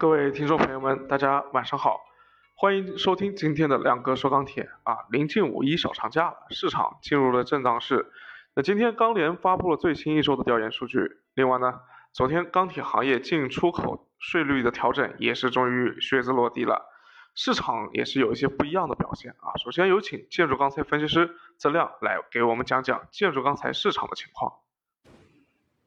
[0.00, 2.00] 各位听众朋友们，大家晚上好，
[2.56, 4.96] 欢迎收听今天的亮哥说钢铁啊。
[5.10, 8.10] 临近五一小长假了，市场进入了震荡市。
[8.54, 11.18] 那今天钢联发布了最新一周的调研数据。
[11.34, 11.80] 另外呢，
[12.14, 16.86] 昨天钢铁行业进出口税率的调整也是终于靴子落地了，
[17.34, 19.52] 市场也是有一些不一样的表现啊。
[19.62, 24.50] 首先有请建筑钢材分析师曾亮来给我们讲讲建筑钢材市场的情况。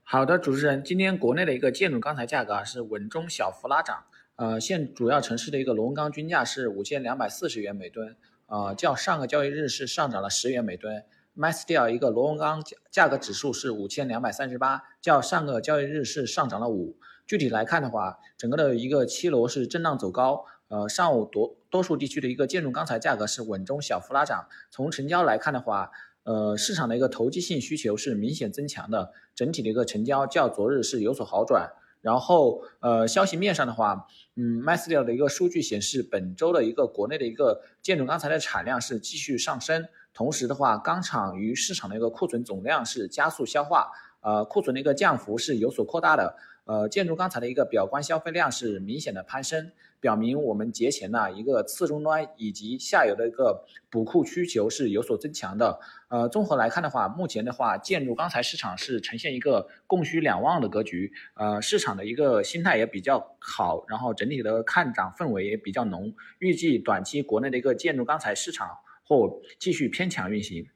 [0.06, 4.04] 好的，主持人，今天国内的一个建筑钢材价格啊是稳中小幅拉涨，
[4.36, 8.16] 呃，现主要城市的一个螺纹钢均价是五千两百四十元每吨，
[8.48, 11.04] 呃，较上个交易日是上涨了十元每吨。
[11.36, 16.98] MySteel 一个螺纹钢价价格指数是五千两百三十八，较上个交易日是上涨了五。
[17.26, 24.48] 具体来看的话，整个的一个七楼是震荡走高，呃，上午多多数地区的一个建筑钢材价格是稳中小幅拉涨。
[24.70, 25.90] 从成交来看的话，
[26.24, 31.72] 呃，市场的一个投机性需求是明显增强的，整体的一个成交较昨日是有所好转。
[32.02, 46.36] 然后，呃，消息面上的话，嗯 mes 料的一个数据显示，本周的一个国内的一个建筑钢材的产量是继续上升，同时的话，钢厂与市场的一个库存总量是加速消化，呃，库存的一个降幅是有所扩大的。
[46.66, 49.72] 呃，建筑钢材的一个表观消费量是明显的攀升，
[50.04, 55.80] 表明我们节前呢一个次终端以及下游的一个补库需求是有所增强的。
[56.10, 61.10] 呃，综合来看的话，目前的话，建筑钢材市场是呈现一个供需两旺的格局。
[61.36, 66.14] 呃，市场的一个心态也比较好，然后整体的看涨氛围也比较浓。
[66.40, 68.68] 预计短期国内的一个建筑钢材市场
[69.06, 70.68] 或继续偏强运行。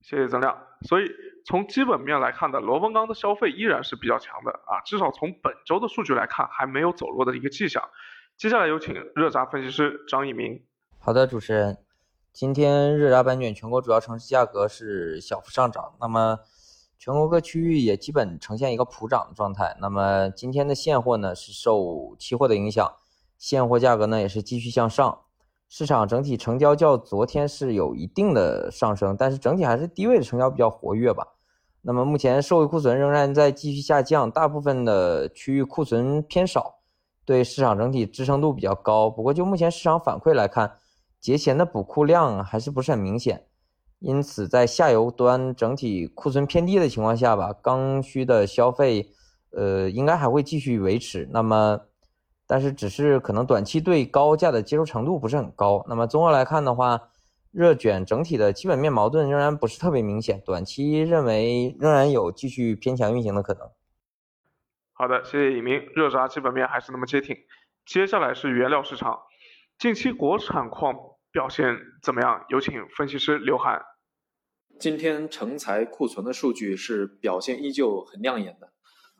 [0.00, 0.66] 谢谢曾亮。
[0.82, 1.08] 所以
[1.46, 7.88] 从基本面来看的，螺纹钢的消费依然是比较强的啊，至少从本周的数据来看，还没有走弱的一个迹象。
[8.36, 10.62] 接下来有请热轧分析师张一鸣。
[10.98, 11.78] 好的，主持人，
[12.32, 16.40] 今天热轧板卷全国主要城市价格是小幅上涨，那么
[16.98, 19.76] 全国各区域也基本呈现一个普涨的状态。
[19.80, 22.92] 那么今天的现货呢是受期货的影响，
[23.38, 25.20] 现货价格呢也是继续向上。
[25.68, 31.26] 市场整体成交较昨天是有一定的上升，但是整体还是低位的成交比较活跃吧。
[31.80, 36.81] 那么目前社会库存仍然在继续下降，大部分的区域库存偏少，
[37.24, 39.10] 对市场整体支撑度比较高。
[39.10, 40.72] 不过就目前市场反馈来看，
[41.20, 43.44] 节前的补库量还是不是很明显，
[44.00, 49.10] 因此在下游端整体库存偏低的情况下吧，刚需的消费，
[49.50, 51.28] 呃，应该还会继续维持。
[51.30, 51.80] 那么。
[52.44, 55.82] 但是只是可能短期对高价的接受程度不是很高。
[55.88, 57.00] 那么综合来看的话，
[57.50, 63.66] 热卷整体的基本面矛盾仍然不是特别明显，短期认为仍然有继续偏强运行的可能。
[65.02, 65.84] 好的，谢谢尹明。
[65.96, 67.36] 热轧基本面还是那么坚挺。
[67.84, 69.18] 接下来是原料市场，
[69.76, 70.94] 近期国产矿
[71.32, 72.44] 表现怎么样？
[72.50, 73.82] 有请分析师刘涵。
[74.78, 78.72] 今天成材库存的数据是表现依旧很亮眼的。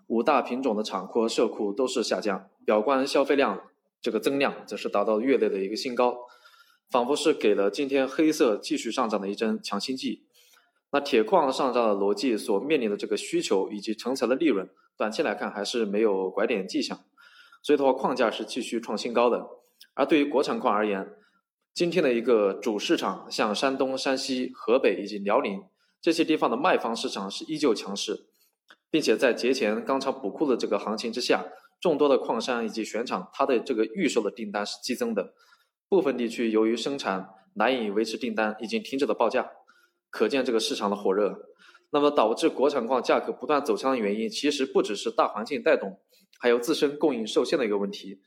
[0.06, 3.60] 五大品种的厂库和社库都是下降，表观消费量
[4.00, 6.16] 这个增量则是达到月内的一个新高，
[6.92, 10.28] 仿佛是给了今天黑色继续上涨的一针强心剂。
[10.92, 16.98] 那铁矿上涨的逻辑所面临的这个需求以及成材的利润，短期来看还是没有拐点迹象，
[17.62, 19.46] 所以的话矿价是继续创新高的。
[19.94, 21.14] 而对于国产矿而言，
[21.74, 25.64] 今天的一个主市场像山东、山西、河北以及辽宁
[26.00, 28.28] 这些地方的卖方市场是依旧强势。
[28.90, 31.46] 并且在节前钢厂补库的这个行情之下，
[31.80, 35.32] 众多的矿山以及选厂，它的这个预售的订单是激增的。
[35.88, 39.50] 部分地区由于生产难以维持订单，已经停止了报价，
[40.10, 41.48] 可见这个市场的火热。
[41.92, 46.00] 那么导致国产矿价格不断走强的原因，其实不只是大环境带动，
[46.40, 48.20] 还有自身供应受限的一个问题。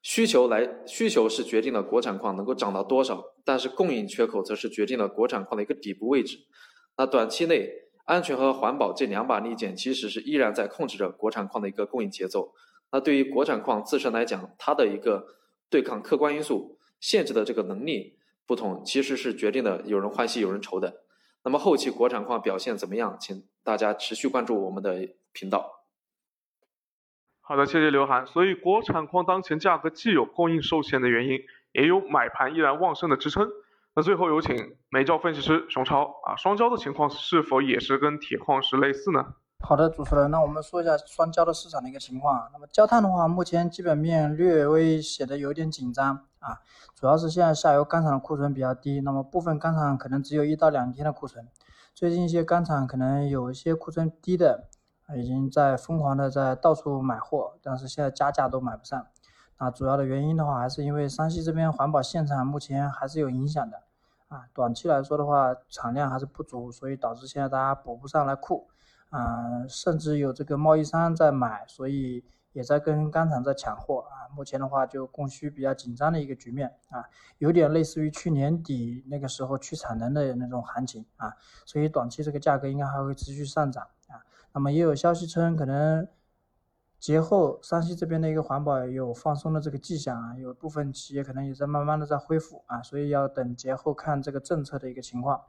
[0.00, 6.38] 需求来，需求是决定了国产矿能够涨到多少，但是供应缺口则是决定了国产矿的一个底部位置。
[6.96, 7.82] 那短期内。
[8.06, 12.54] 安全和环保这两把利剑，其实是依然在控制着国产矿的一个供应节奏。
[12.92, 15.26] 那对于国产矿自身来讲，它的一个
[15.68, 21.02] 对抗客观因素限制的这个能力不同，其实是决定了有人欢喜有人愁的。
[21.46, 23.16] 那么后期国产矿表现怎么样？
[23.20, 25.84] 请大家持续关注我们的频道。
[27.40, 28.26] 好的，谢谢刘涵。
[28.26, 31.38] 所以国产矿当前价格既有供应受限的原因，
[31.70, 33.48] 也有买盘依然旺盛的支撑。
[33.94, 39.36] 那最后有请煤焦分析师熊超啊，双焦的情况是否也是跟铁矿石类似呢？
[39.68, 42.48] 好的，主持人，那我们说一下双焦的市场的一个情况。
[42.52, 46.60] 那么焦炭的话，目前基本面略微显得有点紧张啊，
[46.94, 51.48] 主要是现在下游钢厂的库存比较低，那么部分钢厂可能只有一到两天的库存。
[51.96, 54.68] 最近一些钢厂可能有一些库存低的，
[55.16, 59.04] 已经在疯狂的在到处买货，但是现在加价都买不上。
[59.58, 63.82] 那主要的原因的话，还是因为山西这边环保限产目前还是有影响的。
[64.28, 68.68] 啊，短期来说的话，产量还是不足，所以导致现在大家补不上来库，
[69.16, 74.28] 啊，甚至有这个贸易商在买，所以也在跟钢厂在抢货啊。
[74.34, 77.04] 目前的话就供需比较紧张的一个局面啊，
[77.38, 81.34] 有点类似于去年底那个时候去产能的那种行情啊，
[81.64, 84.20] 所以短期这个价格应该还会持续上涨啊。
[84.52, 86.06] 那么也有消息称可能。
[86.98, 95.42] 节后，山西这边的一个环保有放松的这个迹象啊，有部分企业可能也在慢慢的在恢复啊，所以要等节后看这个政策的一个情况。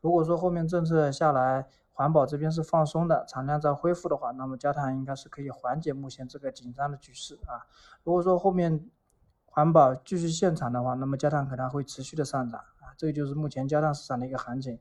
[0.00, 7.64] 如果说后面政策下来，环保这边是放松的，产量在恢复的话，那么焦炭应该是可以缓解目前这个紧张的局势啊。
[8.02, 8.90] 如果说后面
[9.46, 14.80] 环保继续限产的话，那么焦炭可能会持续的上涨啊，这个就是目前焦炭市场的一个行情。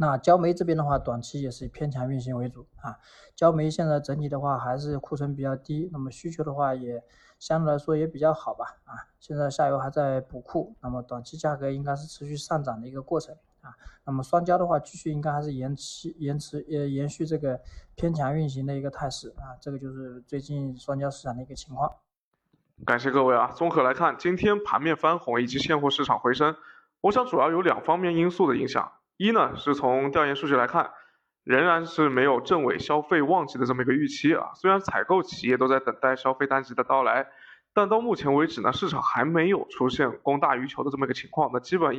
[0.00, 2.98] 那焦煤这边的话，短期也是偏强运行为主啊。
[3.36, 7.02] 焦煤现在整体的话还是库存比较低，那么需求的话也
[7.38, 9.06] 相对来说也比较好吧啊。
[9.20, 13.74] 现在下游还在补库，那么短期价格应该是持续上涨的一个过程啊。
[14.04, 17.60] 那么双焦的话，继续应该还是延期延迟呃延续这个
[17.94, 19.56] 偏强运行的一个态势啊。
[19.60, 21.90] 这个就是最近双焦市场的一个情况。
[22.86, 26.56] 感谢各位啊，综合来看，今天盘面翻红以及现货市场回升，
[27.00, 28.92] 我想主要有两方面因素的影响。
[29.16, 30.92] 一呢，是从调研数据来看，
[31.42, 34.52] 仍然是没有正尾消费旺季的这么一个预期啊。
[34.54, 37.26] 虽然采购企业都在等待消费淡季的到来，
[37.74, 41.50] 但到目前为止呢，市场还没有出现供大于求的这么一个情况。
[41.52, 41.96] 那基本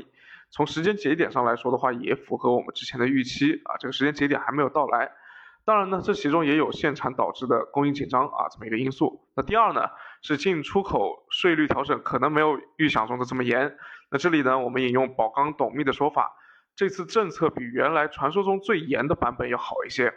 [0.52, 3.78] 从时间节点上来说的话，也符合我们之前的预期啊。
[3.80, 5.12] 这个时间节点还没有到来。
[5.66, 9.28] 当然呢，这其中也有限产导致的供应紧张啊这么一个因素。
[9.36, 9.88] 那第二呢，
[10.22, 13.78] 是进出口税率调整可能没有预想中的这么严。
[14.10, 16.36] 那这里呢，我们引用宝钢董秘的说法。
[16.76, 20.14] 这次政策比原来传说中最严的版本要好一些。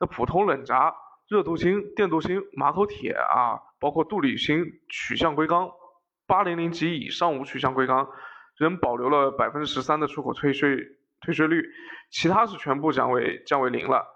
[0.00, 0.94] 那普通冷轧、
[1.28, 5.70] 热镀锌、电镀锌、马口铁啊，包括镀铝锌取向硅钢，
[6.26, 8.08] 八零零级以上无取向硅钢，
[8.56, 10.76] 仍保留了百分之十三的出口退税
[11.20, 11.64] 退税率，
[12.10, 14.06] 其他是全部降为降为零了。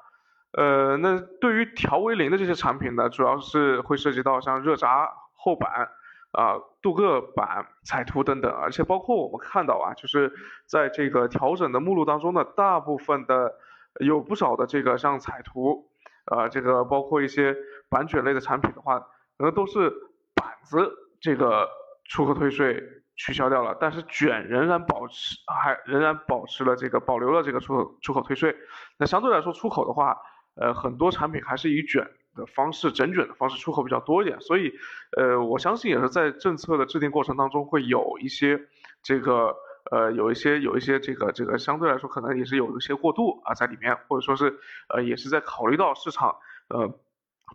[0.52, 4.88] 呃，那对于调为零的这些产品呢，主要是会涉及到像热轧
[5.32, 5.88] 厚板。
[6.30, 10.30] 啊，镀铬板、彩涂等等，而且包括我们看到啊，就是
[10.66, 13.54] 在这个调整的目录当中呢，大部分的
[14.00, 15.90] 有不少的这个像彩涂，
[16.26, 17.56] 呃，这个包括一些
[17.88, 19.88] 板卷类的产品的话，可能都是
[20.34, 21.66] 板子这个
[22.04, 22.78] 出口退税
[23.18, 28.56] 取消掉了，但是卷仍然保持，还仍然保持了这个保留了这个出口出口退税。
[28.96, 30.16] 那相对来说，出口的话，
[30.54, 32.08] 呃，很多产品还是以卷。
[32.34, 34.72] 的方式整卷的方式出口比较多一点，所以，
[35.16, 38.60] 呃，我相信也是在政策的制定过程当中会有一些
[39.02, 39.56] 这个，
[39.90, 44.56] 呃，有一些有一些这个这个相对来说可能也是有一些过度啊在里面，或者说是
[44.88, 46.36] 呃也是在考虑到市场
[46.68, 47.00] 呃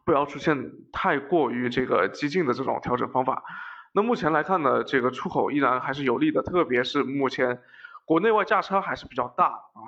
[0.04, 3.42] 不要出现太过于这个激进的这种调整方法。
[3.94, 7.62] 那目前来看呢，这个出口依然还是有利的，特别是目前
[8.06, 9.88] 国内外价差还是比较大啊。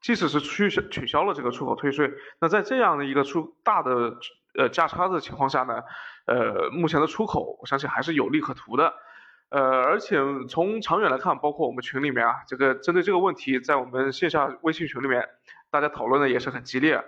[0.00, 4.18] 即使是取消取消了这个出口退税，那在这样的一个出大的
[4.54, 5.82] 呃价差的情况下呢，
[6.26, 8.92] 呃，目前的出口我相信还是有利可图的，
[9.48, 15.26] 呃，而且从长远来看，包括我们群里面啊，这个针对这个问题，在我们线下微信群里面，
[15.70, 17.02] 大家讨论的也是很激烈，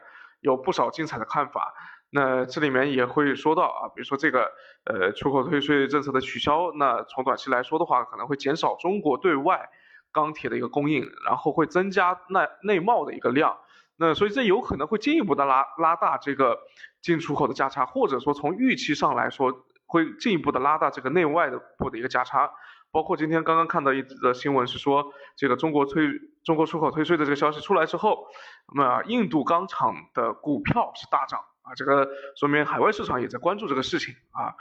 [0.46, 1.74] 有不少精彩的看法。
[2.10, 4.50] 那这里面也会说到啊，比如说这个
[4.84, 9.68] 呃出口退税政策的取消，那从短期来说的话，可能会减少中国对外。
[10.12, 13.54] 钢铁的一个供应，然后会增加内内贸的一个量，
[13.96, 16.58] 那所以这有可能会进一步的拉拉大这个
[17.02, 19.52] 进出口的价差，或者说从预期上来说
[19.86, 22.50] 会进一步的拉大这个内外的部的一个价差。
[22.92, 26.08] 包括今天刚刚看到一则新闻是说，这个中国退
[26.44, 28.26] 中国出口退税的这个消息出来之后，
[28.74, 34.54] 那么印度钢厂的股票是大涨啊，这个说明海外市场也在关注这个事情啊。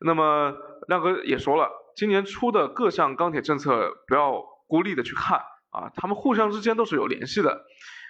[0.00, 0.54] 那么
[0.88, 4.44] 亮哥也说了，今年出的各项钢铁政策不要。
[4.68, 7.66] 孤立的去看啊，他们互相之间都是有联系的。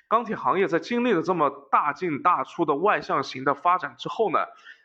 [0.07, 4.39] 钢铁行业在经历了这么大进大出的外向型的发展之后呢，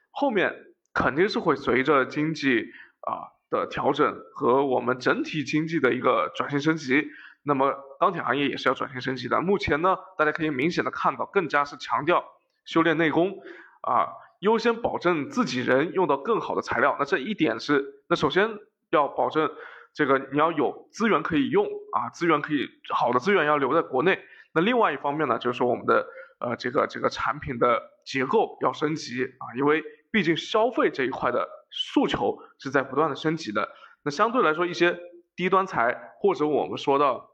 [0.09, 0.55] 后面
[0.97, 2.65] 肯定是会随着经济
[3.01, 7.07] 啊的调整和我们整体经济的一个转型升级，
[7.43, 9.39] 那么钢铁行业也是要转型升级的。
[9.39, 12.25] 目前呢，大家可以明显的看到，更加是强调
[12.65, 13.37] 修炼内功
[13.81, 16.95] 啊，优先保证自己人用到更好的材料。
[16.97, 18.49] 那这一点是，那首先
[18.89, 19.49] 要保证。
[19.93, 24.19] 这个你要有资源可以用啊，资源可以好的资源要留在国内。
[24.53, 26.05] 那另外一方面呢，就是说我们的
[26.39, 29.83] 呃这个这个产品的结构要升级啊，因为
[30.17, 33.69] 毕竟消费这一块的诉求是在不断的升级的。
[34.01, 34.97] 那相对来说，一些
[35.35, 37.29] 低端材或者我们说到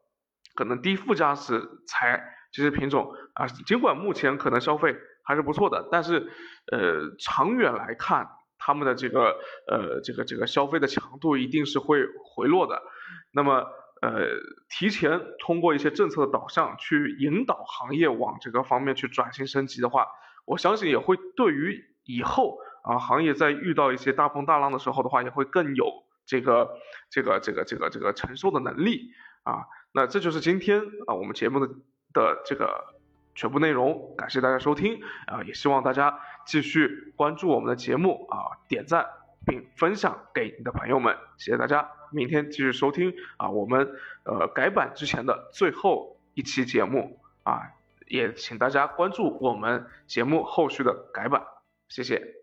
[0.54, 2.22] 可能低附加值材
[2.52, 6.30] 这些品种啊，尽管目前可能消费还是不错的，但是
[6.74, 8.28] 呃长远来看。
[8.66, 9.38] 他们的这个
[9.68, 12.82] 呃这个这个消费的强度一定是会回落的，
[13.34, 13.68] 那么
[14.02, 20.08] 呃提前通过一些政策的导向去引导行业往这个方面去转型升级的话，
[20.46, 26.78] 我相信也会对于以后啊，行业在遇到一些大风大浪的时候的话，也会更有这个
[27.10, 29.12] 这个这个这个这个承受的能力
[29.44, 29.66] 啊。
[29.92, 31.74] 那这就是今天啊我们节目的
[32.14, 32.94] 的这个
[33.36, 39.08] 全部内容，感谢大家收听啊，也希望大家继续关注我们的节目啊，点赞
[39.46, 47.72] 并分享给你的朋友们，谢谢大家，明天继续收听啊我们呃改版之前的最后一期节目啊，
[48.08, 51.44] 也请大家关注我们节目后续的改版。
[51.88, 52.43] 谢谢。